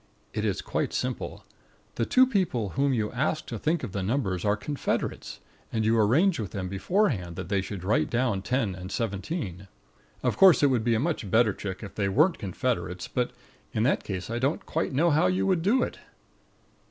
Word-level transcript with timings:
It 0.33 0.43
is 0.45 0.63
quite 0.63 0.93
simple. 0.93 1.45
The 1.93 2.07
two 2.07 2.25
people 2.25 2.69
whom 2.69 2.91
you 2.91 3.11
asked 3.11 3.45
to 3.49 3.59
think 3.59 3.83
of 3.83 3.91
the 3.91 4.01
numbers 4.01 4.43
are 4.43 4.57
confederates, 4.57 5.41
and 5.71 5.85
you 5.85 5.95
arranged 5.95 6.39
with 6.39 6.53
them 6.53 6.67
beforehand 6.69 7.35
that 7.35 7.49
they 7.49 7.61
should 7.61 7.83
write 7.83 8.09
down 8.09 8.41
10 8.41 8.73
and 8.73 8.91
17. 8.91 9.67
Of 10.23 10.37
course 10.37 10.63
it 10.63 10.71
would 10.71 10.83
be 10.83 10.95
a 10.95 10.99
much 10.99 11.29
better 11.29 11.53
trick 11.53 11.83
if 11.83 11.93
they 11.93 12.09
weren't 12.09 12.39
confederates; 12.39 13.07
but 13.07 13.29
in 13.73 13.83
that 13.83 14.03
case 14.03 14.31
I 14.31 14.39
don't 14.39 14.65
quite 14.65 14.91
know 14.91 15.11
how 15.11 15.27
you 15.27 15.45
would 15.45 15.61
do 15.61 15.83
it. 15.83 15.99